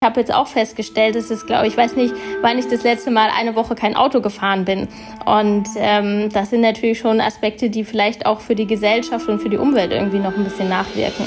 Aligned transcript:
Ich 0.00 0.06
habe 0.06 0.20
jetzt 0.20 0.32
auch 0.32 0.46
festgestellt, 0.46 1.16
dass 1.16 1.28
es, 1.28 1.44
glaube 1.44 1.66
ich, 1.66 1.76
weiß 1.76 1.96
nicht, 1.96 2.14
wann 2.40 2.56
ich 2.56 2.68
das 2.68 2.84
letzte 2.84 3.10
Mal 3.10 3.30
eine 3.36 3.56
Woche 3.56 3.74
kein 3.74 3.96
Auto 3.96 4.20
gefahren 4.20 4.64
bin. 4.64 4.86
Und 5.26 5.66
ähm, 5.74 6.28
das 6.32 6.50
sind 6.50 6.60
natürlich 6.60 7.00
schon 7.00 7.20
Aspekte, 7.20 7.68
die 7.68 7.82
vielleicht 7.82 8.24
auch 8.24 8.40
für 8.40 8.54
die 8.54 8.68
Gesellschaft 8.68 9.28
und 9.28 9.40
für 9.42 9.48
die 9.48 9.56
Umwelt 9.56 9.90
irgendwie 9.90 10.20
noch 10.20 10.36
ein 10.36 10.44
bisschen 10.44 10.68
nachwirken. 10.68 11.26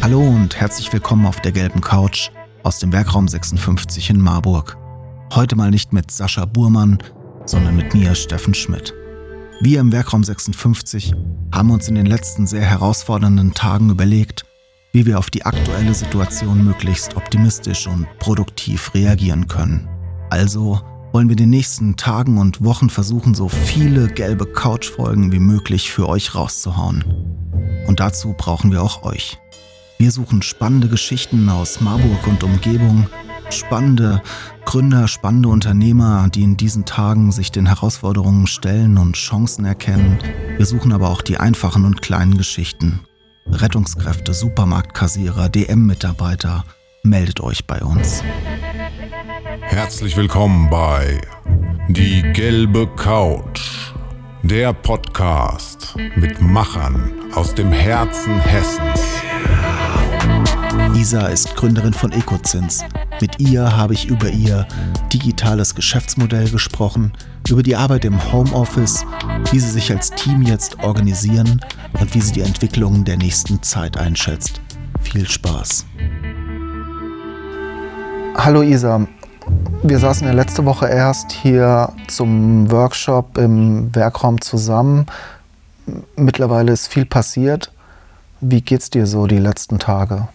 Hallo 0.00 0.20
und 0.20 0.60
herzlich 0.60 0.92
willkommen 0.92 1.26
auf 1.26 1.40
der 1.40 1.50
gelben 1.50 1.80
Couch 1.80 2.30
aus 2.62 2.78
dem 2.78 2.92
Werkraum 2.92 3.26
56 3.26 4.10
in 4.10 4.20
Marburg. 4.20 4.76
Heute 5.34 5.56
mal 5.56 5.72
nicht 5.72 5.92
mit 5.92 6.12
Sascha 6.12 6.44
Burmann, 6.44 6.98
sondern 7.46 7.74
mit 7.74 7.94
mir, 7.94 8.14
Steffen 8.14 8.54
Schmidt. 8.54 8.94
Wir 9.60 9.80
im 9.80 9.90
Werkraum 9.90 10.22
56 10.22 11.14
haben 11.52 11.72
uns 11.72 11.88
in 11.88 11.96
den 11.96 12.06
letzten 12.06 12.46
sehr 12.46 12.62
herausfordernden 12.62 13.54
Tagen 13.54 13.90
überlegt, 13.90 14.44
wie 14.92 15.06
wir 15.06 15.18
auf 15.18 15.30
die 15.30 15.44
aktuelle 15.44 15.94
Situation 15.94 16.64
möglichst 16.64 17.16
optimistisch 17.16 17.86
und 17.86 18.06
produktiv 18.18 18.92
reagieren 18.94 19.46
können. 19.46 19.88
Also 20.30 20.80
wollen 21.12 21.28
wir 21.28 21.34
in 21.34 21.44
den 21.44 21.50
nächsten 21.50 21.96
Tagen 21.96 22.38
und 22.38 22.62
Wochen 22.62 22.90
versuchen, 22.90 23.34
so 23.34 23.48
viele 23.48 24.08
gelbe 24.08 24.46
Couch-Folgen 24.46 25.32
wie 25.32 25.38
möglich 25.38 25.90
für 25.90 26.08
euch 26.08 26.34
rauszuhauen. 26.34 27.04
Und 27.86 28.00
dazu 28.00 28.34
brauchen 28.36 28.70
wir 28.70 28.82
auch 28.82 29.02
euch. 29.02 29.38
Wir 29.98 30.12
suchen 30.12 30.42
spannende 30.42 30.88
Geschichten 30.88 31.48
aus 31.48 31.80
Marburg 31.80 32.26
und 32.26 32.44
Umgebung, 32.44 33.08
spannende 33.50 34.22
Gründer, 34.64 35.08
spannende 35.08 35.48
Unternehmer, 35.48 36.28
die 36.28 36.42
in 36.42 36.56
diesen 36.56 36.84
Tagen 36.84 37.32
sich 37.32 37.50
den 37.50 37.66
Herausforderungen 37.66 38.46
stellen 38.46 38.98
und 38.98 39.16
Chancen 39.16 39.64
erkennen. 39.64 40.18
Wir 40.56 40.66
suchen 40.66 40.92
aber 40.92 41.08
auch 41.08 41.22
die 41.22 41.38
einfachen 41.38 41.84
und 41.84 42.02
kleinen 42.02 42.36
Geschichten. 42.36 43.00
Rettungskräfte, 43.52 44.34
Supermarktkassierer, 44.34 45.48
DM-Mitarbeiter, 45.48 46.64
meldet 47.02 47.40
euch 47.40 47.66
bei 47.66 47.80
uns. 47.80 48.22
Herzlich 49.60 50.16
willkommen 50.16 50.68
bei 50.70 51.20
Die 51.88 52.22
gelbe 52.32 52.86
Couch, 52.96 53.92
der 54.42 54.72
Podcast 54.72 55.94
mit 56.16 56.40
Machern 56.40 57.12
aus 57.34 57.54
dem 57.54 57.72
Herzen 57.72 58.38
Hessens. 58.40 59.00
Isa 60.94 61.28
ist 61.28 61.54
Gründerin 61.56 61.94
von 61.94 62.12
Ecozins. 62.12 62.84
Mit 63.20 63.40
ihr 63.40 63.76
habe 63.76 63.94
ich 63.94 64.06
über 64.06 64.28
ihr 64.28 64.64
digitales 65.12 65.74
Geschäftsmodell 65.74 66.48
gesprochen, 66.50 67.12
über 67.48 67.64
die 67.64 67.74
Arbeit 67.74 68.04
im 68.04 68.32
Homeoffice, 68.32 69.04
wie 69.50 69.58
sie 69.58 69.70
sich 69.70 69.90
als 69.90 70.10
Team 70.10 70.42
jetzt 70.42 70.78
organisieren 70.84 71.60
und 71.98 72.14
wie 72.14 72.20
sie 72.20 72.32
die 72.32 72.42
Entwicklungen 72.42 73.04
der 73.04 73.16
nächsten 73.16 73.60
Zeit 73.64 73.96
einschätzt. 73.96 74.60
Viel 75.02 75.28
Spaß. 75.28 75.84
Hallo 78.36 78.62
Isa, 78.62 79.08
wir 79.82 79.98
saßen 79.98 80.24
ja 80.24 80.32
letzte 80.32 80.64
Woche 80.64 80.86
erst 80.86 81.32
hier 81.32 81.92
zum 82.06 82.70
Workshop 82.70 83.36
im 83.36 83.92
Werkraum 83.96 84.40
zusammen. 84.40 85.06
Mittlerweile 86.14 86.70
ist 86.70 86.86
viel 86.86 87.04
passiert. 87.04 87.72
Wie 88.40 88.60
geht's 88.60 88.90
dir 88.90 89.06
so 89.06 89.26
die 89.26 89.38
letzten 89.38 89.80
Tage? 89.80 90.28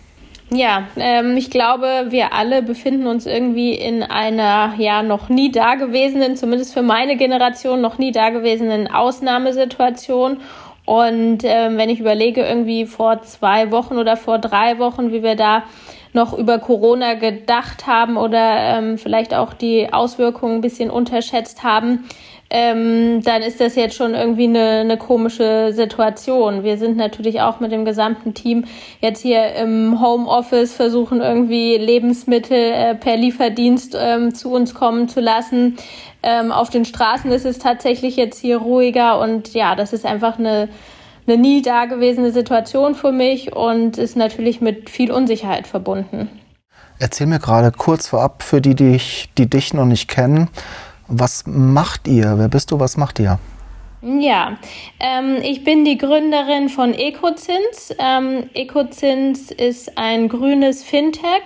Ja, 0.49 0.88
ähm, 0.97 1.36
ich 1.38 1.49
glaube, 1.49 2.08
wir 2.09 2.33
alle 2.33 2.61
befinden 2.61 3.08
uns 3.08 3.25
irgendwie 3.25 3.73
in 3.73 4.03
einer 4.03 4.75
ja 4.77 5.02
noch 5.02 5.30
nie 5.30 5.52
dagewesenen, 5.52 6.35
zumindest 6.35 6.73
für 6.73 6.83
meine 6.83 7.16
Generation 7.16 7.81
noch 7.81 7.97
nie 7.97 8.11
dagewesenen 8.11 8.88
Ausnahmesituation. 8.88 10.38
Und 10.85 11.39
ähm, 11.44 11.77
wenn 11.77 11.89
ich 11.89 12.00
überlege, 12.00 12.44
irgendwie 12.44 12.85
vor 12.85 13.22
zwei 13.22 13.72
Wochen 13.72 13.97
oder 13.97 14.17
vor 14.17 14.38
drei 14.38 14.80
Wochen, 14.80 15.11
wie 15.11 15.23
wir 15.23 15.35
da 15.35 15.63
noch 16.11 16.38
über 16.38 16.59
Corona 16.59 17.16
gedacht 17.16 17.88
haben 17.88 18.17
oder 18.17 18.78
ähm, 18.78 18.97
vielleicht 18.97 19.33
auch 19.33 19.53
die 19.53 19.91
Auswirkungen 19.91 20.55
ein 20.55 20.61
bisschen 20.61 20.91
unterschätzt 20.91 21.63
haben, 21.63 22.05
ähm, 22.56 23.23
dann 23.23 23.42
ist 23.42 23.59
das 23.59 23.76
jetzt 23.76 23.96
schon 23.96 24.14
irgendwie 24.14 24.44
eine, 24.44 24.82
eine 24.82 24.98
komische 24.98 25.72
Situation. 25.74 26.64
Wir 26.64 26.78
sind 26.78 26.96
natürlich 26.97 27.41
auch 27.41 27.59
mit 27.59 27.72
dem 27.72 27.84
gesamten 27.84 28.36
Team 28.36 28.66
jetzt 29.02 29.24
hier 29.24 29.56
im 29.56 30.00
Homeoffice, 30.00 30.72
versuchen 30.72 31.19
irgendwie 31.19 31.78
Lebensmittel 31.78 32.56
äh, 32.56 32.96
per 32.96 33.18
Lieferdienst 33.18 33.97
ähm, 34.00 34.36
zu 34.36 34.52
uns 34.52 34.75
kommen 34.75 35.09
zu 35.09 35.19
lassen. 35.19 35.78
Ähm, 36.22 36.52
auf 36.52 36.69
den 36.69 36.86
Straßen 36.86 37.31
ist 37.31 37.46
es 37.46 37.58
tatsächlich 37.58 38.18
jetzt 38.18 38.40
hier 38.40 38.58
ruhiger 38.58 39.19
und 39.19 39.56
ja, 39.56 39.75
das 39.75 39.92
ist 39.92 40.06
einfach 40.06 40.38
eine 40.38 40.69
eine 41.25 41.38
nie 41.38 41.62
dagewesene 41.62 42.34
Situation 42.34 42.96
für 42.96 43.13
mich 43.13 43.56
und 43.56 43.97
ist 43.97 44.18
natürlich 44.18 44.59
mit 44.59 44.90
viel 44.90 45.09
Unsicherheit 45.09 45.68
verbunden. 45.68 46.28
Erzähl 47.00 47.28
mir 47.28 47.40
gerade 47.40 47.72
kurz 47.72 48.08
vorab 48.08 48.44
für 48.44 48.62
die, 48.62 48.75
die, 48.75 48.96
ich, 48.96 49.30
die 49.38 49.50
dich 49.50 49.74
noch 49.74 49.86
nicht 49.86 50.08
kennen, 50.08 50.50
was 51.08 51.44
macht 51.46 52.08
ihr? 52.08 52.38
Wer 52.38 52.47
bist 52.47 52.72
du? 52.72 52.80
Was 52.80 52.97
macht 52.97 53.19
ihr? 53.19 53.40
Ja, 54.02 54.58
ähm, 55.00 55.38
ich 55.41 55.64
bin 55.64 55.86
die 55.86 55.97
Gründerin 55.97 56.68
von 56.68 56.94
Ecozins. 56.94 57.96
Ähm, 58.00 58.50
Ecozins 58.53 59.50
ist 59.50 59.97
ein 59.97 60.28
grünes 60.28 60.84
Fintech. 60.84 61.44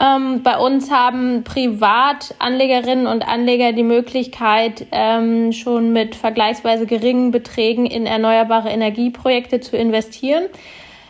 Ähm, 0.00 0.42
bei 0.42 0.56
uns 0.56 0.90
haben 0.90 1.44
Privatanlegerinnen 1.44 3.06
und 3.06 3.28
Anleger 3.28 3.72
die 3.72 3.82
Möglichkeit, 3.82 4.86
ähm, 4.92 5.52
schon 5.52 5.92
mit 5.92 6.14
vergleichsweise 6.14 6.86
geringen 6.86 7.30
Beträgen 7.30 7.86
in 7.86 8.06
erneuerbare 8.06 8.70
Energieprojekte 8.70 9.60
zu 9.60 9.76
investieren 9.76 10.44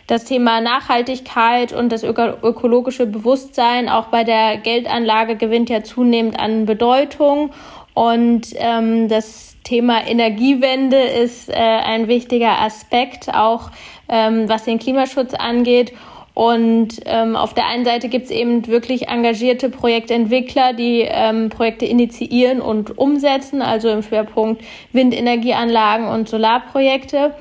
das 0.06 0.24
Thema 0.24 0.60
Nachhaltigkeit 0.60 1.72
und 1.72 1.90
das 1.90 2.04
ökologische 2.04 3.06
Bewusstsein 3.06 3.88
auch 3.88 4.06
bei 4.06 4.24
der 4.24 4.58
Geldanlage 4.58 5.36
gewinnt 5.36 5.70
ja 5.70 5.82
zunehmend 5.82 6.38
an 6.38 6.66
Bedeutung. 6.66 7.50
Und 7.94 8.48
ähm, 8.56 9.08
das 9.08 9.56
Thema 9.64 10.06
Energiewende 10.06 11.00
ist 11.00 11.48
äh, 11.48 11.54
ein 11.54 12.08
wichtiger 12.08 12.60
Aspekt, 12.60 13.32
auch 13.32 13.70
ähm, 14.08 14.48
was 14.48 14.64
den 14.64 14.78
Klimaschutz 14.78 15.32
angeht. 15.32 15.92
Und 16.34 17.00
ähm, 17.06 17.36
auf 17.36 17.54
der 17.54 17.66
einen 17.66 17.84
Seite 17.84 18.08
gibt 18.08 18.24
es 18.24 18.30
eben 18.32 18.66
wirklich 18.66 19.06
engagierte 19.06 19.70
Projektentwickler, 19.70 20.72
die 20.72 21.02
ähm, 21.02 21.48
Projekte 21.48 21.86
initiieren 21.86 22.60
und 22.60 22.98
umsetzen, 22.98 23.62
also 23.62 23.88
im 23.88 24.02
Schwerpunkt 24.02 24.62
Windenergieanlagen 24.92 26.08
und 26.08 26.28
Solarprojekte. 26.28 27.34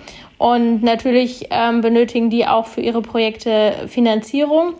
Und 0.44 0.84
natürlich 0.84 1.48
ähm, 1.52 1.80
benötigen 1.80 2.30
die 2.30 2.46
auch 2.46 2.66
für 2.66 2.81
ihre 2.81 3.02
Projekte 3.02 3.88
Finanzierung. 3.88 4.74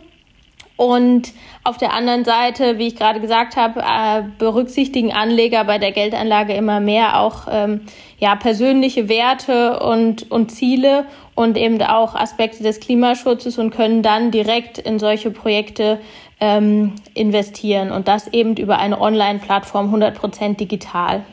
Und 0.76 1.32
auf 1.62 1.78
der 1.78 1.94
anderen 1.94 2.26
Seite, 2.26 2.76
wie 2.76 2.88
ich 2.88 2.96
gerade 2.96 3.18
gesagt 3.18 3.56
habe, 3.56 3.80
äh, 3.80 4.24
berücksichtigen 4.36 5.14
Anleger 5.14 5.64
bei 5.64 5.78
der 5.78 5.92
Geldanlage 5.92 6.52
immer 6.52 6.80
mehr 6.80 7.18
auch 7.18 7.46
ähm, 7.50 7.80
ja, 8.18 8.36
persönliche 8.36 9.08
Werte 9.08 9.80
und, 9.80 10.30
und 10.30 10.50
Ziele 10.50 11.06
und 11.34 11.56
eben 11.56 11.80
auch 11.80 12.14
Aspekte 12.14 12.62
des 12.62 12.80
Klimaschutzes 12.80 13.56
und 13.56 13.70
können 13.70 14.02
dann 14.02 14.30
direkt 14.30 14.76
in 14.76 14.98
solche 14.98 15.30
Projekte 15.30 15.98
ähm, 16.40 16.92
investieren 17.14 17.90
und 17.90 18.06
das 18.06 18.28
eben 18.34 18.54
über 18.58 18.78
eine 18.78 19.00
Online-Plattform 19.00 19.94
100% 19.94 20.58
digital. 20.58 21.24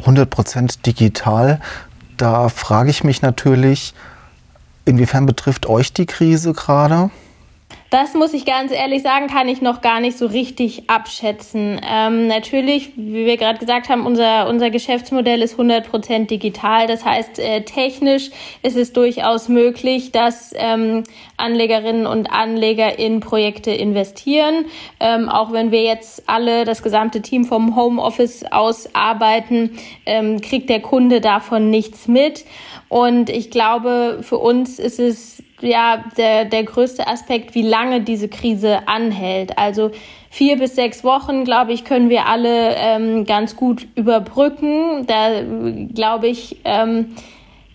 100% 0.00 0.82
digital. 0.84 1.60
Da 2.16 2.48
frage 2.48 2.90
ich 2.90 3.04
mich 3.04 3.20
natürlich, 3.22 3.94
inwiefern 4.84 5.26
betrifft 5.26 5.66
euch 5.66 5.92
die 5.92 6.06
Krise 6.06 6.52
gerade? 6.52 7.10
Das 7.90 8.14
muss 8.14 8.34
ich 8.34 8.44
ganz 8.44 8.72
ehrlich 8.72 9.02
sagen, 9.02 9.28
kann 9.28 9.46
ich 9.46 9.62
noch 9.62 9.80
gar 9.80 10.00
nicht 10.00 10.18
so 10.18 10.26
richtig 10.26 10.90
abschätzen. 10.90 11.80
Ähm, 11.88 12.26
natürlich, 12.26 12.90
wie 12.96 13.26
wir 13.26 13.36
gerade 13.36 13.60
gesagt 13.60 13.88
haben, 13.88 14.06
unser, 14.06 14.48
unser 14.48 14.70
Geschäftsmodell 14.70 15.40
ist 15.40 15.56
100% 15.56 16.26
digital. 16.26 16.88
Das 16.88 17.04
heißt, 17.04 17.38
äh, 17.38 17.62
technisch 17.62 18.30
ist 18.62 18.76
es 18.76 18.92
durchaus 18.92 19.48
möglich, 19.48 20.10
dass 20.10 20.52
ähm, 20.56 21.04
Anlegerinnen 21.36 22.08
und 22.08 22.26
Anleger 22.26 22.98
in 22.98 23.20
Projekte 23.20 23.70
investieren. 23.70 24.64
Ähm, 24.98 25.28
auch 25.28 25.52
wenn 25.52 25.70
wir 25.70 25.82
jetzt 25.82 26.28
alle, 26.28 26.64
das 26.64 26.82
gesamte 26.82 27.22
Team 27.22 27.44
vom 27.44 27.76
Homeoffice 27.76 28.44
aus 28.50 28.94
arbeiten, 28.96 29.78
ähm, 30.06 30.40
kriegt 30.40 30.70
der 30.70 30.80
Kunde 30.80 31.20
davon 31.20 31.70
nichts 31.70 32.08
mit. 32.08 32.44
Und 32.88 33.30
ich 33.30 33.50
glaube, 33.50 34.18
für 34.22 34.38
uns 34.38 34.80
ist 34.80 34.98
es 34.98 35.42
ja 35.60 36.04
der, 36.16 36.44
der 36.44 36.64
größte 36.64 37.06
Aspekt, 37.06 37.54
wie 37.54 37.62
lange 37.62 38.00
diese 38.00 38.28
Krise 38.28 38.86
anhält. 38.86 39.58
Also 39.58 39.90
vier 40.30 40.58
bis 40.58 40.74
sechs 40.74 41.04
Wochen, 41.04 41.44
glaube 41.44 41.72
ich, 41.72 41.84
können 41.84 42.10
wir 42.10 42.26
alle 42.26 42.74
ähm, 42.76 43.24
ganz 43.24 43.56
gut 43.56 43.86
überbrücken. 43.94 45.06
Da 45.06 45.42
glaube 45.94 46.28
ich, 46.28 46.56
ähm, 46.64 47.14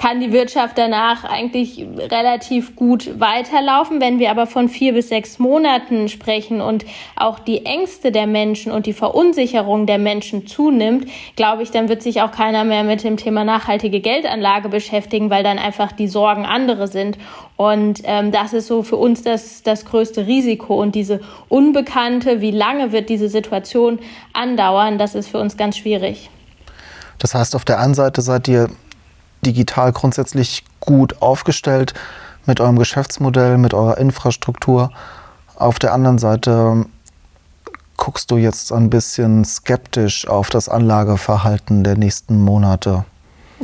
kann 0.01 0.19
die 0.19 0.31
Wirtschaft 0.31 0.79
danach 0.79 1.25
eigentlich 1.25 1.85
relativ 1.99 2.75
gut 2.75 3.19
weiterlaufen. 3.19 4.01
Wenn 4.01 4.17
wir 4.17 4.31
aber 4.31 4.47
von 4.47 4.67
vier 4.67 4.93
bis 4.93 5.09
sechs 5.09 5.37
Monaten 5.37 6.09
sprechen 6.09 6.59
und 6.59 6.85
auch 7.15 7.37
die 7.37 7.67
Ängste 7.67 8.11
der 8.11 8.25
Menschen 8.25 8.71
und 8.71 8.87
die 8.87 8.93
Verunsicherung 8.93 9.85
der 9.85 9.99
Menschen 9.99 10.47
zunimmt, 10.47 11.07
glaube 11.35 11.61
ich, 11.61 11.69
dann 11.69 11.87
wird 11.87 12.01
sich 12.01 12.21
auch 12.23 12.31
keiner 12.31 12.63
mehr 12.63 12.83
mit 12.83 13.03
dem 13.03 13.15
Thema 13.15 13.43
nachhaltige 13.43 13.99
Geldanlage 13.99 14.69
beschäftigen, 14.69 15.29
weil 15.29 15.43
dann 15.43 15.59
einfach 15.59 15.91
die 15.91 16.07
Sorgen 16.07 16.47
andere 16.47 16.87
sind. 16.87 17.19
Und 17.55 18.01
ähm, 18.05 18.31
das 18.31 18.53
ist 18.53 18.65
so 18.65 18.81
für 18.81 18.95
uns 18.95 19.21
das, 19.21 19.61
das 19.61 19.85
größte 19.85 20.25
Risiko. 20.25 20.81
Und 20.81 20.95
diese 20.95 21.21
Unbekannte, 21.47 22.41
wie 22.41 22.49
lange 22.49 22.91
wird 22.91 23.09
diese 23.09 23.29
Situation 23.29 23.99
andauern, 24.33 24.97
das 24.97 25.13
ist 25.13 25.27
für 25.27 25.37
uns 25.37 25.57
ganz 25.57 25.77
schwierig. 25.77 26.31
Das 27.19 27.35
heißt, 27.35 27.55
auf 27.55 27.65
der 27.65 27.79
einen 27.79 27.93
Seite 27.93 28.23
seid 28.23 28.47
ihr 28.47 28.67
digital 29.45 29.91
grundsätzlich 29.91 30.63
gut 30.79 31.21
aufgestellt 31.21 31.93
mit 32.45 32.59
eurem 32.59 32.77
Geschäftsmodell, 32.77 33.57
mit 33.57 33.73
eurer 33.73 33.97
Infrastruktur. 33.97 34.91
Auf 35.55 35.79
der 35.79 35.93
anderen 35.93 36.17
Seite 36.17 36.85
guckst 37.97 38.31
du 38.31 38.37
jetzt 38.37 38.71
ein 38.71 38.89
bisschen 38.89 39.45
skeptisch 39.45 40.27
auf 40.27 40.49
das 40.49 40.69
Anlageverhalten 40.69 41.83
der 41.83 41.97
nächsten 41.97 42.41
Monate. 42.41 43.05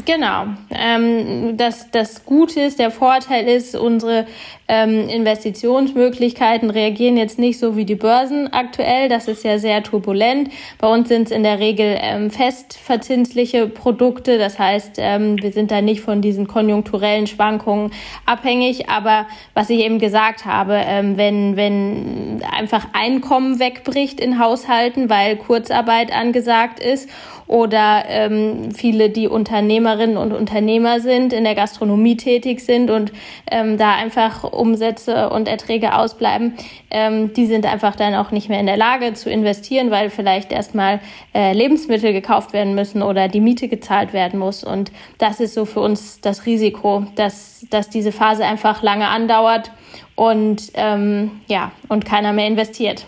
Genau. 0.06 0.46
Ähm, 0.70 1.58
das, 1.58 1.90
das 1.90 2.24
Gute 2.26 2.62
ist, 2.62 2.78
der 2.78 2.92
Vorteil 2.92 3.48
ist, 3.48 3.76
unsere 3.76 4.28
ähm, 4.68 5.10
Investitionsmöglichkeiten 5.10 6.70
reagieren 6.70 7.18
jetzt 7.18 7.40
nicht 7.40 7.58
so 7.58 7.76
wie 7.76 7.86
die 7.86 7.96
Börsen 7.96 8.52
aktuell. 8.54 9.10
Das 9.10 9.28
ist 9.28 9.44
ja 9.44 9.58
sehr 9.58 9.82
turbulent. 9.82 10.52
Bei 10.78 10.88
uns 10.88 11.08
sind 11.08 11.24
es 11.24 11.32
in 11.32 11.42
der 11.42 11.60
Regel 11.60 11.98
ähm, 12.00 12.30
festverzinsliche 12.30 13.68
Produkte. 13.68 14.38
Das 14.38 14.60
heißt, 14.60 14.98
ähm, 14.98 15.42
wir 15.42 15.52
sind 15.52 15.72
da 15.72 15.82
nicht 15.82 16.02
von 16.02 16.22
diesen 16.22 16.48
konjunkturellen 16.48 17.26
Schwankungen 17.26 17.92
abhängig. 18.26 18.90
Aber 18.90 19.26
was 19.56 19.70
ich 19.72 19.80
eben 19.80 19.98
gesagt 19.98 20.46
habe, 20.46 20.80
ähm, 20.86 21.18
wenn, 21.18 21.56
wenn 21.56 22.44
einfach 22.56 22.88
Einkommen 22.94 23.60
wegbricht 23.60 24.20
in 24.20 24.38
Haushalten, 24.38 25.10
weil 25.10 25.38
Kurzarbeit 25.38 26.14
angesagt 26.14 26.80
ist 26.80 27.10
oder 27.48 28.04
ähm, 28.08 28.72
viele, 28.74 29.10
die 29.10 29.28
Unternehmerinnen 29.28 30.18
und 30.18 30.34
Unternehmer 30.34 31.00
sind, 31.00 31.34
in 31.34 31.44
der 31.44 31.56
Gastronomie 31.56 32.18
tätig 32.18 32.62
sind 32.62 32.92
und 32.92 33.12
ähm, 33.50 33.78
da 33.78 33.96
einfach 33.96 34.44
Umsätze 34.44 35.30
und 35.30 35.48
Erträge 35.48 35.96
ausbleiben, 35.96 36.54
ähm, 36.92 37.34
die 37.34 37.46
sind 37.46 37.66
einfach 37.66 37.96
dann 37.96 38.16
auch 38.16 38.32
nicht 38.32 38.50
mehr 38.50 38.60
in 38.60 38.66
der 38.66 38.78
Lage 38.78 39.14
zu 39.14 39.30
investieren, 39.30 39.92
weil 39.92 40.10
vielleicht 40.10 40.52
erstmal 40.52 41.00
äh, 41.34 41.54
Lebensmittel 41.54 42.14
gekauft 42.14 42.54
werden 42.54 42.76
müssen 42.76 43.02
oder 43.02 43.28
die 43.28 43.42
Miete 43.42 43.68
gezahlt 43.68 44.14
werden 44.14 44.40
muss. 44.40 44.64
Und 44.64 44.92
das 45.18 45.40
ist 45.40 45.54
so 45.54 45.66
für 45.66 45.80
uns 45.80 46.20
das 46.22 46.46
Risiko, 46.46 47.06
dass, 47.16 47.66
dass 47.70 47.90
diese 47.90 48.12
Phase 48.12 48.46
einfach 48.46 48.84
lange 48.84 49.08
andauert 49.08 49.72
und 50.16 50.72
ähm, 50.74 51.32
ja, 51.48 51.72
und 51.88 52.06
keiner 52.06 52.34
mehr 52.34 52.48
investiert. 52.48 53.06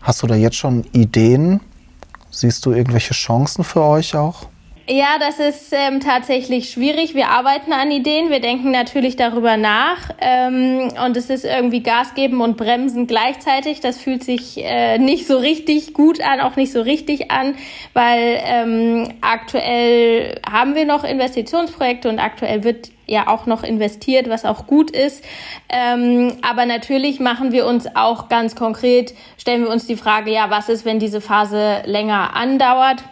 Hast 0.00 0.22
du 0.22 0.26
da 0.26 0.34
jetzt 0.34 0.56
schon 0.56 0.84
Ideen, 0.92 1.60
Siehst 2.32 2.64
du 2.64 2.72
irgendwelche 2.72 3.12
Chancen 3.12 3.62
für 3.62 3.82
euch 3.82 4.16
auch? 4.16 4.46
Ja, 4.88 5.18
das 5.20 5.38
ist 5.38 5.72
ähm, 5.72 6.00
tatsächlich 6.00 6.70
schwierig. 6.70 7.14
Wir 7.14 7.28
arbeiten 7.28 7.72
an 7.72 7.92
Ideen, 7.92 8.30
wir 8.30 8.40
denken 8.40 8.72
natürlich 8.72 9.14
darüber 9.14 9.56
nach 9.56 10.10
ähm, 10.20 10.88
und 11.06 11.16
es 11.16 11.30
ist 11.30 11.44
irgendwie 11.44 11.84
Gas 11.84 12.14
geben 12.14 12.40
und 12.40 12.56
bremsen 12.56 13.06
gleichzeitig. 13.06 13.78
Das 13.78 13.98
fühlt 13.98 14.24
sich 14.24 14.58
äh, 14.58 14.98
nicht 14.98 15.28
so 15.28 15.38
richtig 15.38 15.94
gut 15.94 16.20
an, 16.20 16.40
auch 16.40 16.56
nicht 16.56 16.72
so 16.72 16.80
richtig 16.80 17.30
an, 17.30 17.54
weil 17.92 18.40
ähm, 18.44 19.12
aktuell 19.20 20.40
haben 20.50 20.74
wir 20.74 20.84
noch 20.84 21.04
Investitionsprojekte 21.04 22.08
und 22.08 22.18
aktuell 22.18 22.64
wird 22.64 22.90
ja 23.06 23.28
auch 23.28 23.46
noch 23.46 23.62
investiert, 23.62 24.28
was 24.28 24.44
auch 24.44 24.66
gut 24.66 24.90
ist. 24.90 25.24
Ähm, 25.68 26.38
aber 26.42 26.66
natürlich 26.66 27.20
machen 27.20 27.52
wir 27.52 27.66
uns 27.66 27.86
auch 27.94 28.28
ganz 28.28 28.56
konkret, 28.56 29.14
stellen 29.38 29.62
wir 29.62 29.70
uns 29.70 29.86
die 29.86 29.96
Frage, 29.96 30.32
ja, 30.32 30.50
was 30.50 30.68
ist, 30.68 30.84
wenn 30.84 30.98
diese 30.98 31.20
Phase 31.20 31.82
länger 31.86 32.34
andauert? 32.34 33.04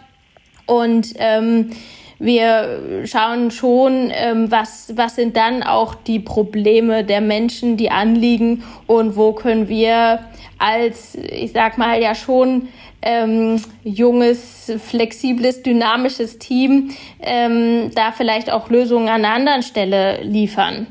Und 0.65 1.13
ähm, 1.17 1.71
wir 2.19 3.03
schauen 3.05 3.49
schon, 3.49 4.11
ähm, 4.13 4.51
was, 4.51 4.93
was 4.95 5.15
sind 5.15 5.35
dann 5.35 5.63
auch 5.63 5.95
die 5.95 6.19
Probleme 6.19 7.03
der 7.03 7.19
Menschen, 7.19 7.77
die 7.77 7.89
Anliegen 7.89 8.63
und 8.85 9.15
wo 9.15 9.33
können 9.33 9.67
wir 9.67 10.19
als, 10.59 11.15
ich 11.15 11.51
sag 11.51 11.79
mal, 11.79 11.99
ja 11.99 12.13
schon 12.13 12.67
ähm, 13.01 13.59
junges, 13.83 14.71
flexibles, 14.77 15.63
dynamisches 15.63 16.37
Team 16.37 16.91
ähm, 17.19 17.89
da 17.95 18.11
vielleicht 18.11 18.51
auch 18.51 18.69
Lösungen 18.69 19.09
an 19.09 19.25
einer 19.25 19.33
anderen 19.33 19.63
Stelle 19.63 20.21
liefern. 20.21 20.87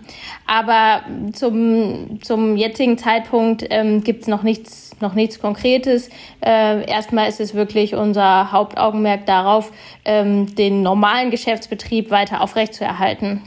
Aber 0.47 1.03
zum, 1.33 2.21
zum 2.23 2.57
jetzigen 2.57 2.99
Zeitpunkt 2.99 3.65
ähm, 3.71 4.03
gibt 4.03 4.23
es 4.23 4.29
noch 4.29 4.43
nichts, 4.43 4.90
noch 5.03 5.15
nichts 5.15 5.41
Konkretes. 5.41 6.09
Äh, 6.41 6.89
erstmal 6.89 7.29
ist 7.29 7.41
es 7.41 7.55
wirklich 7.55 7.95
unser 7.95 8.53
Hauptaugenmerk 8.53 9.27
darauf, 9.27 9.73
ähm, 10.05 10.55
den 10.55 10.83
normalen 10.83 11.31
Geschäftsbetrieb 11.31 12.11
weiter 12.11 12.41
aufrechtzuerhalten. 12.41 13.43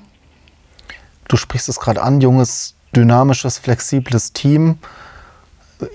Du 1.27 1.37
sprichst 1.37 1.69
es 1.69 1.79
gerade 1.79 2.01
an, 2.01 2.21
junges, 2.21 2.75
dynamisches, 2.95 3.57
flexibles 3.57 4.33
Team. 4.33 4.77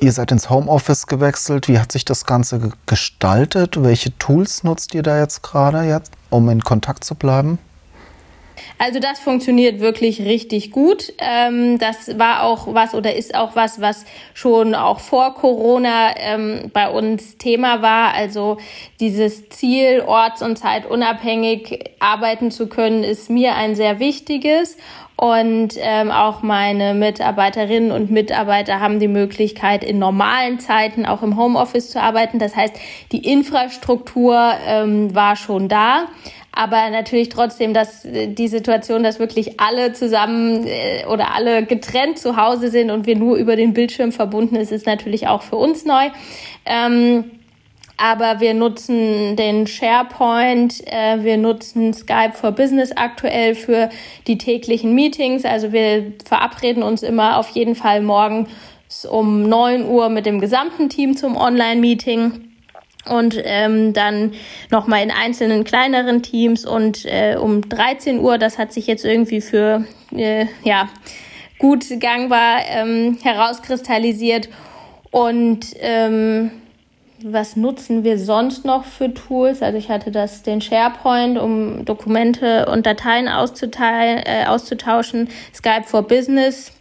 Ihr 0.01 0.13
seid 0.13 0.33
ins 0.33 0.51
Homeoffice 0.51 1.07
gewechselt. 1.07 1.69
Wie 1.69 1.79
hat 1.79 1.93
sich 1.93 2.05
das 2.05 2.27
Ganze 2.27 2.73
gestaltet? 2.87 3.83
Welche 3.83 4.17
Tools 4.19 4.65
nutzt 4.65 4.95
ihr 4.95 5.03
da 5.03 5.19
jetzt 5.19 5.43
gerade, 5.43 6.03
um 6.31 6.49
in 6.49 6.63
Kontakt 6.63 7.05
zu 7.05 7.15
bleiben? 7.15 7.59
Also 8.79 9.01
das 9.01 9.19
funktioniert 9.19 9.81
wirklich 9.81 10.23
richtig 10.23 10.71
gut. 10.71 11.13
Ähm, 11.19 11.79
das 11.79 12.17
war 12.17 12.45
auch 12.45 12.73
was 12.75 12.95
oder 12.95 13.17
ist 13.17 13.35
auch 13.35 13.57
was, 13.57 13.81
was 13.81 14.05
schon 14.35 14.77
auch 14.77 15.01
vor 15.01 15.35
Corona 15.35 16.17
ähm, 16.17 16.71
bei 16.73 16.89
uns 16.89 17.39
Thema 17.39 17.83
war. 17.83 18.15
Also 18.15 18.59
dieses 19.01 19.49
Ziel, 19.49 20.05
orts- 20.07 20.43
und 20.43 20.57
zeitunabhängig 20.57 21.91
arbeiten 21.99 22.53
zu 22.53 22.69
können, 22.69 23.03
ist 23.03 23.29
mir 23.31 23.57
ein 23.57 23.75
sehr 23.75 23.99
wichtiges. 23.99 24.77
Und 25.21 25.71
ähm, 25.79 26.13
auch 26.13 26.43
meine 26.43 26.95
Mitarbeiterinnen 26.95 27.91
und 27.91 28.09
Mitarbeiter 28.09 28.79
haben 28.79 29.01
die 29.01 29.09
Möglichkeit, 29.09 29.83
in 29.83 29.99
normalen 29.99 30.61
Zeiten 30.61 31.07
auch 31.07 31.25
im 31.25 31.37
Homeoffice 31.37 31.91
zu 31.91 32.01
arbeiten. 32.01 32.39
Das 32.39 32.55
heißt, 32.55 32.75
die 33.11 33.29
Infrastruktur 33.29 34.53
ähm, 34.65 35.13
war 35.17 35.35
schon 35.35 35.69
da. 35.69 36.07
Aber 36.53 36.91
natürlich 36.91 37.31
trotzdem, 37.31 37.75
dass 37.75 38.05
äh, 38.05 38.29
die 38.29 38.47
Situation, 38.47 39.03
dass 39.03 39.19
wirklich 39.19 39.59
alle 39.59 39.93
zusammen 39.93 40.65
äh, 40.69 41.05
oder 41.07 41.35
alle 41.35 41.65
getrennt 41.65 42.21
zu 42.21 42.37
Hause 42.37 42.71
sind 42.71 42.93
und 42.93 43.07
wir 43.07 43.17
nur 43.17 43.39
über 43.39 43.57
den 43.57 43.75
Bildschirm 43.75 44.13
verbunden 44.13 44.55
ist, 44.55 44.71
ist 44.71 44.87
natürlich 44.87 45.27
auch 45.27 45.43
für 45.43 45.57
uns 45.57 45.85
neu. 45.85 46.11
Ähm, 46.65 47.38
aber 47.99 48.41
wir 48.41 48.55
nutzen 48.55 49.37
den 49.37 49.67
SharePoint, 49.67 50.87
äh, 50.87 51.23
wir 51.23 51.37
nutzen 51.37 51.93
Skype 51.93 52.33
for 52.33 52.53
Business 52.53 52.93
aktuell 52.93 53.55
für 53.55 53.91
die 54.27 54.39
täglichen 54.39 54.95
Meetings. 54.95 55.45
Also 55.45 55.73
wir 55.73 56.13
verabreden 56.25 56.83
uns 56.83 57.03
immer 57.03 57.39
auf 57.39 57.51
jeden 57.51 57.75
Fall 57.75 58.01
morgens 58.01 58.49
um 59.11 59.49
9 59.49 59.85
Uhr 59.85 60.09
mit 60.09 60.27
dem 60.27 60.41
gesamten 60.41 60.89
Team 60.89 61.17
zum 61.17 61.37
Online-Meeting 61.37 62.49
und 63.09 63.41
ähm, 63.45 63.93
dann 63.93 64.33
nochmal 64.71 65.03
in 65.03 65.11
einzelnen 65.11 65.65
kleineren 65.65 66.23
Teams 66.23 66.65
und 66.65 67.05
äh, 67.05 67.37
um 67.37 67.69
13 67.69 68.21
Uhr, 68.21 68.39
das 68.39 68.59
hat 68.59 68.73
sich 68.73 68.87
jetzt 68.87 69.05
irgendwie 69.05 69.41
für 69.41 69.85
äh, 70.15 70.47
ja 70.63 70.89
gut 71.59 71.85
gangbar 72.01 72.61
ähm, 72.69 73.19
herauskristallisiert 73.23 74.49
und 75.11 75.67
ähm, 75.81 76.51
was 77.25 77.57
nutzen 77.57 78.05
wir 78.05 78.19
sonst 78.19 78.65
noch 78.65 78.85
für 78.85 79.13
Tools? 79.13 79.63
Also 79.63 79.79
ich 79.79 79.91
hatte 79.91 80.11
das 80.11 80.43
den 80.43 80.61
SharePoint, 80.61 81.39
um 81.39 81.85
Dokumente 81.85 82.67
und 82.67 82.87
Dateien 82.87 83.29
auszuteilen, 83.29 84.23
äh, 84.25 84.47
auszutauschen. 84.47 85.29
Skype 85.55 85.85
for 85.85 86.03
Business. 86.03 86.73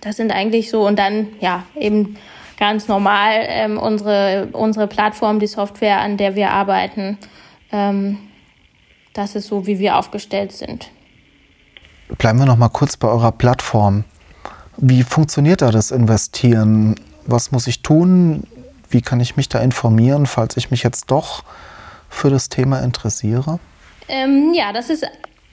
Das 0.00 0.16
sind 0.16 0.32
eigentlich 0.32 0.70
so 0.70 0.86
und 0.86 0.98
dann 0.98 1.28
ja 1.40 1.64
eben 1.74 2.16
ganz 2.58 2.88
normal 2.88 3.32
ähm, 3.42 3.78
unsere 3.78 4.48
unsere 4.52 4.86
Plattform, 4.86 5.38
die 5.38 5.46
Software, 5.46 6.00
an 6.00 6.16
der 6.16 6.34
wir 6.34 6.50
arbeiten. 6.50 7.18
Ähm, 7.70 8.18
das 9.12 9.34
ist 9.34 9.48
so, 9.48 9.66
wie 9.66 9.78
wir 9.78 9.96
aufgestellt 9.96 10.52
sind. 10.52 10.90
Bleiben 12.16 12.38
wir 12.38 12.46
noch 12.46 12.56
mal 12.56 12.68
kurz 12.68 12.96
bei 12.96 13.08
eurer 13.08 13.32
Plattform. 13.32 14.04
Wie 14.78 15.02
funktioniert 15.02 15.60
da 15.60 15.70
das 15.70 15.90
Investieren? 15.90 16.94
Was 17.26 17.52
muss 17.52 17.66
ich 17.66 17.82
tun? 17.82 18.44
Wie 18.90 19.02
kann 19.02 19.20
ich 19.20 19.36
mich 19.36 19.48
da 19.48 19.60
informieren, 19.60 20.26
falls 20.26 20.56
ich 20.56 20.70
mich 20.70 20.82
jetzt 20.82 21.10
doch 21.10 21.44
für 22.08 22.30
das 22.30 22.48
Thema 22.48 22.80
interessiere? 22.80 23.58
Ähm, 24.08 24.52
ja, 24.54 24.72
das 24.72 24.88
ist 24.88 25.06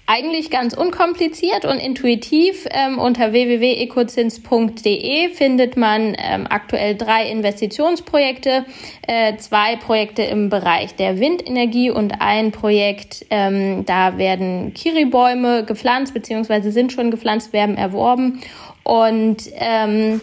eigentlich 0.08 0.52
ganz 0.52 0.74
unkompliziert 0.76 1.66
und 1.66 1.80
intuitiv. 1.80 2.68
Ähm, 2.70 3.00
unter 3.00 3.32
www.ecozins.de 3.32 5.30
findet 5.30 5.78
man 5.78 6.16
ähm, 6.18 6.46
aktuell 6.48 6.96
drei 6.96 7.28
Investitionsprojekte, 7.30 8.66
äh, 9.08 9.38
zwei 9.38 9.78
Projekte 9.78 10.22
im 10.22 10.50
Bereich 10.50 10.96
der 10.96 11.20
Windenergie 11.20 11.90
und 11.90 12.22
ein 12.22 12.52
Projekt, 12.52 13.26
ähm, 13.32 13.86
da 13.86 14.20
werden 14.20 14.76
Kiribäume 14.76 15.66
gepflanzt, 15.66 16.14
beziehungsweise 16.14 16.72
sind 16.72 16.94
schon 16.94 17.10
gepflanzt, 17.10 17.52
werden 17.52 17.76
erworben. 17.78 18.42
Und 18.84 19.38
ähm, 19.56 20.22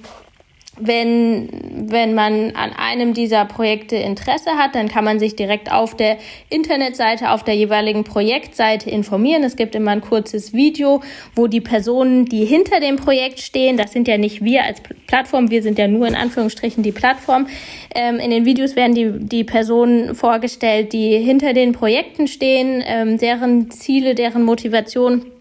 wenn, 0.78 1.48
wenn 1.90 2.14
man 2.14 2.52
an 2.56 2.72
einem 2.72 3.12
dieser 3.12 3.44
Projekte 3.44 3.96
Interesse 3.96 4.52
hat, 4.52 4.74
dann 4.74 4.88
kann 4.88 5.04
man 5.04 5.18
sich 5.18 5.36
direkt 5.36 5.70
auf 5.70 5.94
der 5.94 6.16
Internetseite, 6.48 7.30
auf 7.30 7.44
der 7.44 7.54
jeweiligen 7.54 8.04
Projektseite 8.04 8.88
informieren. 8.88 9.44
Es 9.44 9.56
gibt 9.56 9.74
immer 9.74 9.90
ein 9.90 10.00
kurzes 10.00 10.54
Video, 10.54 11.02
wo 11.36 11.46
die 11.46 11.60
Personen, 11.60 12.24
die 12.24 12.46
hinter 12.46 12.80
dem 12.80 12.96
Projekt 12.96 13.40
stehen, 13.40 13.76
das 13.76 13.92
sind 13.92 14.08
ja 14.08 14.16
nicht 14.16 14.42
wir 14.42 14.64
als 14.64 14.80
Plattform, 15.06 15.50
wir 15.50 15.62
sind 15.62 15.78
ja 15.78 15.88
nur 15.88 16.06
in 16.06 16.14
Anführungsstrichen 16.14 16.82
die 16.82 16.92
Plattform. 16.92 17.48
Ähm, 17.94 18.18
in 18.18 18.30
den 18.30 18.46
Videos 18.46 18.74
werden 18.74 18.94
die, 18.94 19.12
die 19.18 19.44
Personen 19.44 20.14
vorgestellt, 20.14 20.94
die 20.94 21.18
hinter 21.18 21.52
den 21.52 21.72
Projekten 21.72 22.28
stehen, 22.28 22.82
ähm, 22.86 23.18
deren 23.18 23.70
Ziele, 23.70 24.14
deren 24.14 24.42
Motivation 24.42 25.31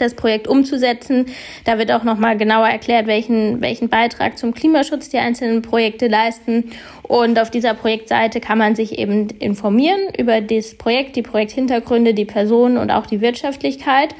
das 0.00 0.14
Projekt 0.14 0.48
umzusetzen. 0.48 1.26
Da 1.64 1.78
wird 1.78 1.92
auch 1.92 2.04
nochmal 2.04 2.36
genauer 2.36 2.68
erklärt, 2.68 3.06
welchen, 3.06 3.60
welchen 3.60 3.88
Beitrag 3.88 4.38
zum 4.38 4.54
Klimaschutz 4.54 5.08
die 5.08 5.18
einzelnen 5.18 5.62
Projekte 5.62 6.08
leisten. 6.08 6.70
Und 7.02 7.38
auf 7.38 7.50
dieser 7.50 7.74
Projektseite 7.74 8.40
kann 8.40 8.58
man 8.58 8.74
sich 8.74 8.98
eben 8.98 9.28
informieren 9.38 10.00
über 10.16 10.40
das 10.40 10.76
Projekt, 10.76 11.16
die 11.16 11.22
Projekthintergründe, 11.22 12.14
die 12.14 12.24
Personen 12.24 12.78
und 12.78 12.90
auch 12.90 13.06
die 13.06 13.20
Wirtschaftlichkeit. 13.20 14.14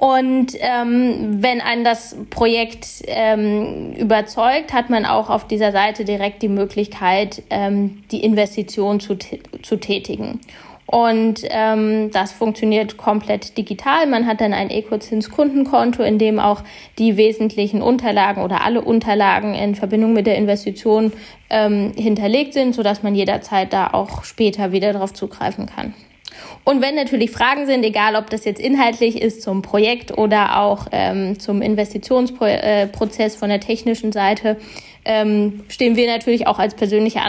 Und 0.00 0.52
ähm, 0.60 1.42
wenn 1.42 1.60
einen 1.60 1.84
das 1.84 2.16
Projekt 2.30 2.86
ähm, 3.06 3.92
überzeugt, 3.92 4.72
hat 4.72 4.88
man 4.88 5.04
auch 5.04 5.28
auf 5.28 5.46
dieser 5.46 5.72
Seite 5.72 6.06
direkt 6.06 6.40
die 6.40 6.48
Möglichkeit, 6.48 7.42
ähm, 7.50 8.02
die 8.10 8.24
Investition 8.24 8.98
zu, 9.00 9.18
zu 9.62 9.76
tätigen. 9.76 10.40
Und 10.90 11.42
ähm, 11.50 12.10
das 12.10 12.32
funktioniert 12.32 12.96
komplett 12.96 13.56
digital. 13.56 14.08
Man 14.08 14.26
hat 14.26 14.40
dann 14.40 14.52
ein 14.52 14.70
Ecozins-Kundenkonto, 14.70 16.02
in 16.02 16.18
dem 16.18 16.40
auch 16.40 16.64
die 16.98 17.16
wesentlichen 17.16 17.80
Unterlagen 17.80 18.42
oder 18.42 18.64
alle 18.64 18.80
Unterlagen 18.82 19.54
in 19.54 19.76
Verbindung 19.76 20.14
mit 20.14 20.26
der 20.26 20.34
Investition 20.34 21.12
ähm, 21.48 21.92
hinterlegt 21.96 22.54
sind, 22.54 22.74
sodass 22.74 23.04
man 23.04 23.14
jederzeit 23.14 23.72
da 23.72 23.90
auch 23.92 24.24
später 24.24 24.72
wieder 24.72 24.92
darauf 24.92 25.12
zugreifen 25.14 25.66
kann. 25.66 25.94
Und 26.64 26.82
wenn 26.82 26.96
natürlich 26.96 27.30
Fragen 27.30 27.66
sind, 27.66 27.84
egal 27.84 28.16
ob 28.16 28.28
das 28.28 28.44
jetzt 28.44 28.60
inhaltlich 28.60 29.22
ist 29.22 29.42
zum 29.42 29.62
Projekt 29.62 30.18
oder 30.18 30.58
auch 30.58 30.88
ähm, 30.90 31.38
zum 31.38 31.62
Investitionsprozess 31.62 33.36
von 33.36 33.48
der 33.48 33.60
technischen 33.60 34.10
Seite, 34.10 34.56
ähm, 35.04 35.62
stehen 35.68 35.94
wir 35.94 36.08
natürlich 36.08 36.48
auch 36.48 36.58
als 36.58 36.74
persönliche 36.74 37.22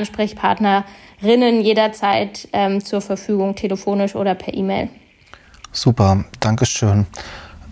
Ansprechpartnerinnen 1.22 1.62
jederzeit 1.62 2.48
ähm, 2.54 2.84
zur 2.84 3.02
Verfügung, 3.02 3.56
telefonisch 3.56 4.16
oder 4.16 4.36
per 4.36 4.54
E-Mail. 4.54 4.90
Super, 5.72 6.26
Dankeschön. 6.40 7.06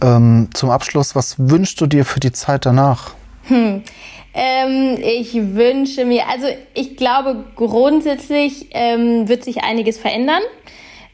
Ähm, 0.02 0.50
zum 0.54 0.70
Abschluss, 0.70 1.16
was 1.16 1.36
wünschst 1.38 1.82
du 1.82 1.88
dir 1.88 2.06
für 2.06 2.20
die 2.20 2.32
Zeit 2.32 2.66
danach? 2.66 3.12
Hm. 3.48 3.84
Ähm, 4.34 4.98
ich 5.02 5.34
wünsche 5.34 6.06
mir, 6.06 6.28
also 6.30 6.46
ich 6.74 6.96
glaube, 6.96 7.46
grundsätzlich 7.56 8.68
ähm, 8.72 9.28
wird 9.28 9.44
sich 9.44 9.64
einiges 9.64 9.98
verändern 9.98 10.44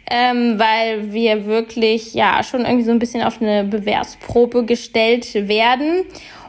ähm, 0.07 0.59
weil 0.59 1.13
wir 1.13 1.47
wirklich 1.47 2.13
ja 2.13 2.43
schon 2.43 2.61
irgendwie 2.61 2.83
so 2.83 2.91
ein 2.91 2.99
bisschen 2.99 3.23
auf 3.23 3.41
eine 3.41 3.63
Bewerbsprobe 3.63 4.63
gestellt 4.63 5.33
werden. 5.33 6.03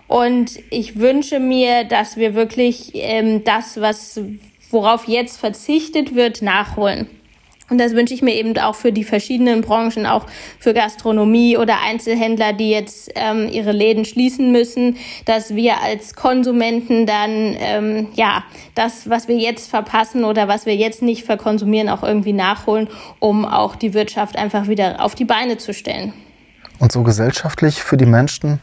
Und 0.08 0.58
ich 0.70 0.98
wünsche 0.98 1.40
mir, 1.40 1.84
dass 1.84 2.18
wir 2.18 2.34
wirklich 2.34 2.90
ähm, 2.92 3.44
das, 3.44 3.80
was 3.80 4.20
worauf 4.76 5.08
jetzt 5.08 5.38
verzichtet 5.38 6.14
wird, 6.14 6.42
nachholen. 6.42 7.08
Und 7.68 7.78
das 7.78 7.94
wünsche 7.94 8.12
ich 8.14 8.22
mir 8.22 8.34
eben 8.34 8.56
auch 8.58 8.74
für 8.74 8.92
die 8.92 9.02
verschiedenen 9.02 9.62
Branchen, 9.62 10.06
auch 10.06 10.26
für 10.60 10.72
Gastronomie 10.72 11.56
oder 11.56 11.78
Einzelhändler, 11.82 12.52
die 12.52 12.70
jetzt 12.70 13.10
ähm, 13.16 13.48
ihre 13.48 13.72
Läden 13.72 14.04
schließen 14.04 14.52
müssen, 14.52 14.98
dass 15.24 15.56
wir 15.56 15.82
als 15.82 16.14
Konsumenten 16.14 17.06
dann 17.06 17.56
ähm, 17.58 18.08
ja 18.14 18.44
das, 18.74 19.08
was 19.10 19.28
wir 19.28 19.36
jetzt 19.36 19.68
verpassen 19.68 20.24
oder 20.24 20.46
was 20.46 20.66
wir 20.66 20.76
jetzt 20.76 21.02
nicht 21.02 21.24
verkonsumieren, 21.24 21.88
auch 21.88 22.04
irgendwie 22.04 22.34
nachholen, 22.34 22.88
um 23.18 23.44
auch 23.46 23.74
die 23.74 23.94
Wirtschaft 23.94 24.36
einfach 24.36 24.68
wieder 24.68 25.02
auf 25.02 25.14
die 25.14 25.24
Beine 25.24 25.56
zu 25.56 25.72
stellen. 25.74 26.12
Und 26.78 26.92
so 26.92 27.02
gesellschaftlich 27.02 27.82
für 27.82 27.96
die 27.96 28.06
Menschen, 28.06 28.60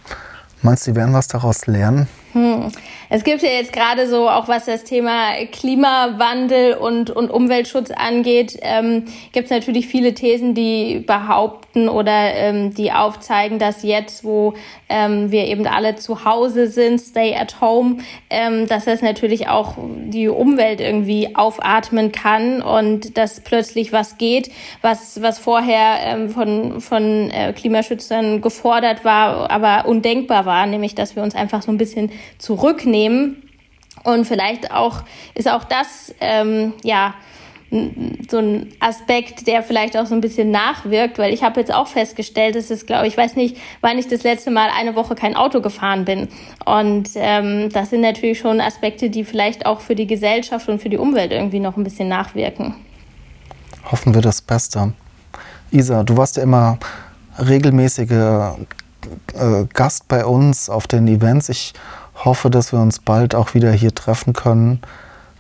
meinst 0.62 0.88
du, 0.88 0.92
sie 0.92 0.96
werden 0.96 1.14
was 1.14 1.28
daraus 1.28 1.66
lernen? 1.66 2.08
Hm. 2.34 2.72
Es 3.14 3.24
gibt 3.24 3.44
ja 3.44 3.50
jetzt 3.50 3.72
gerade 3.72 4.08
so, 4.08 4.28
auch 4.28 4.48
was 4.48 4.66
das 4.66 4.86
Thema 4.86 5.34
Klimawandel 5.52 6.74
und, 6.74 7.12
und 7.12 7.30
Umweltschutz 7.30 7.92
angeht, 7.92 8.58
ähm, 8.64 9.06
gibt 9.34 9.46
es 9.46 9.52
natürlich 9.52 9.86
viele 9.86 10.16
Thesen, 10.16 10.56
die 10.56 10.98
behaupten 10.98 11.90
oder 11.90 12.34
ähm, 12.34 12.74
die 12.74 12.92
aufzeigen, 12.92 13.60
dass 13.60 13.84
jetzt, 13.84 14.24
wo 14.24 14.56
ähm, 14.90 15.30
wir 15.30 15.46
eben 15.46 15.68
alle 15.68 15.96
zu 15.96 16.26
Hause 16.26 16.66
sind, 16.66 17.00
stay 17.00 17.36
at 17.36 17.62
home, 17.62 17.98
ähm, 18.32 18.68
dass 18.68 18.86
das 18.86 19.04
natürlich 19.04 19.48
auch 19.48 19.76
die 19.78 20.28
Umwelt 20.28 20.82
irgendwie 20.82 21.36
aufatmen 21.36 22.12
kann 22.12 22.64
und 22.64 23.16
dass 23.16 23.42
plötzlich 23.42 23.94
was 23.94 24.18
geht, 24.18 24.50
was, 24.82 25.22
was 25.22 25.38
vorher 25.38 25.98
ähm, 26.04 26.30
von, 26.30 26.82
von 26.82 27.30
äh, 27.30 27.54
Klimaschützern 27.54 28.42
gefordert 28.42 29.06
war, 29.06 29.52
aber 29.52 29.88
undenkbar 29.88 30.48
war, 30.48 30.66
nämlich 30.66 30.96
dass 30.96 31.16
wir 31.16 31.22
uns 31.22 31.36
einfach 31.36 31.62
so 31.62 31.72
ein 31.72 31.78
bisschen 31.78 32.12
zurücknehmen. 32.40 33.03
Und 34.04 34.26
vielleicht 34.26 34.72
auch 34.72 35.04
ist 35.34 35.50
auch 35.50 35.64
das 35.64 36.14
ähm, 36.20 36.74
ja 36.84 37.14
so 38.30 38.38
ein 38.38 38.72
Aspekt, 38.80 39.48
der 39.48 39.64
vielleicht 39.64 39.98
auch 39.98 40.06
so 40.06 40.14
ein 40.14 40.22
bisschen 40.22 40.52
nachwirkt, 40.52 41.18
weil 41.18 41.34
ich 41.34 41.42
habe 41.42 41.60
jetzt 41.60 41.74
auch 41.74 41.88
festgestellt, 41.88 42.56
es 42.56 42.70
ist, 42.70 42.86
glaube 42.86 43.08
ich, 43.08 43.18
weiß 43.18 43.36
nicht, 43.36 43.58
wann 43.82 43.98
ich 43.98 44.08
das 44.08 44.22
letzte 44.22 44.52
Mal 44.52 44.70
eine 44.78 44.96
Woche 44.96 45.16
kein 45.16 45.36
Auto 45.36 45.60
gefahren 45.60 46.06
bin. 46.06 46.28
Und 46.66 47.10
ähm, 47.16 47.70
das 47.70 47.90
sind 47.90 48.02
natürlich 48.02 48.38
schon 48.38 48.62
Aspekte, 48.62 49.10
die 49.10 49.24
vielleicht 49.24 49.66
auch 49.66 49.82
für 49.82 49.96
die 49.96 50.06
Gesellschaft 50.06 50.70
und 50.70 50.82
für 50.82 50.90
die 50.90 50.98
Umwelt 50.98 51.32
irgendwie 51.32 51.60
noch 51.60 51.76
ein 51.76 51.84
bisschen 51.84 52.08
nachwirken. 52.10 52.76
Hoffen 53.86 54.14
wir 54.14 54.22
das 54.22 54.42
Beste. 54.42 54.94
Isa, 55.72 56.04
du 56.04 56.16
warst 56.16 56.38
ja 56.38 56.44
immer 56.44 56.78
regelmäßige 57.40 58.12
äh, 58.12 59.66
Gast 59.74 60.08
bei 60.08 60.26
uns 60.26 60.70
auf 60.70 60.86
den 60.86 61.08
Events. 61.08 61.50
Ich 61.50 61.74
hoffe, 62.26 62.50
dass 62.50 62.72
wir 62.72 62.80
uns 62.80 63.00
bald 63.00 63.36
auch 63.36 63.54
wieder 63.54 63.72
hier 63.72 63.94
treffen 63.94 64.34
können, 64.34 64.82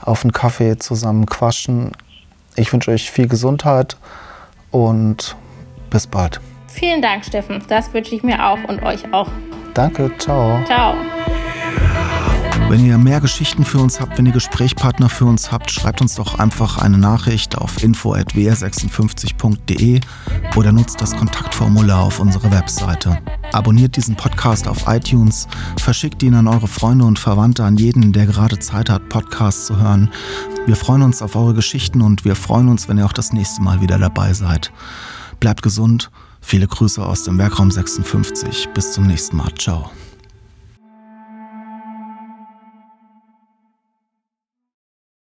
auf 0.02 0.24
einen 0.24 0.32
Kaffee 0.32 0.78
zusammen 0.78 1.26
quatschen. 1.26 1.92
Ich 2.56 2.72
wünsche 2.74 2.92
euch 2.92 3.10
viel 3.10 3.28
Gesundheit 3.28 3.98
und 4.72 5.36
bis 5.90 6.08
bald. 6.08 6.42
Vielen 6.68 7.02
Dank, 7.02 7.26
Steffen. 7.26 7.62
Das 7.68 7.94
wünsche 7.94 8.16
ich 8.16 8.24
mir 8.24 8.46
auch 8.46 8.60
und 8.68 8.84
euch 8.84 9.14
auch. 9.14 9.30
Danke, 9.74 10.12
ciao. 10.18 10.64
Ciao. 10.66 10.96
Wenn 12.70 12.86
ihr 12.86 12.98
mehr 12.98 13.20
Geschichten 13.22 13.64
für 13.66 13.78
uns 13.80 14.02
habt, 14.02 14.18
wenn 14.18 14.26
ihr 14.26 14.32
Gesprächspartner 14.32 15.10
für 15.10 15.26
uns 15.26 15.52
habt, 15.52 15.70
schreibt 15.70 16.02
uns 16.02 16.16
doch 16.16 16.40
einfach 16.40 16.80
eine 16.80 16.98
Nachricht 16.98 17.56
auf 17.58 17.84
info.wr56.de 17.84 20.00
oder 20.56 20.72
nutzt 20.72 21.02
das 21.02 21.14
Kontaktformular 21.16 22.04
auf 22.04 22.20
unserer 22.20 22.52
Webseite. 22.52 23.20
Abonniert 23.54 23.96
diesen 23.96 24.16
Podcast 24.16 24.68
auf 24.68 24.88
iTunes, 24.88 25.48
verschickt 25.80 26.24
ihn 26.24 26.34
an 26.34 26.48
eure 26.48 26.68
Freunde 26.68 27.06
und 27.06 27.20
Verwandte, 27.20 27.64
an 27.64 27.78
jeden, 27.78 28.12
der 28.12 28.26
gerade 28.26 28.58
Zeit 28.58 28.90
hat, 28.90 29.10
Podcasts 29.10 29.68
zu 29.68 29.78
hören. 29.78 30.10
Wir 30.66 30.76
freuen 30.76 31.04
uns 31.04 31.22
auf 31.22 31.36
eure 31.36 31.54
Geschichten 31.54 32.02
und 32.02 32.26
wir 32.26 32.36
freuen 32.36 32.68
uns, 32.68 32.90
wenn 32.90 32.98
ihr 32.98 33.06
auch 33.06 33.14
das 33.14 33.32
nächste 33.32 33.62
Mal 33.62 33.80
wieder 33.80 34.00
dabei 34.00 34.34
seid. 34.34 34.72
Bleibt 35.40 35.62
gesund, 35.62 36.10
viele 36.42 36.68
Grüße 36.68 37.06
aus 37.06 37.24
dem 37.24 37.38
Werkraum 37.38 37.70
56. 37.70 38.70
Bis 38.74 38.92
zum 38.94 39.06
nächsten 39.06 39.38
Mal. 39.38 39.54
Ciao. 39.56 39.92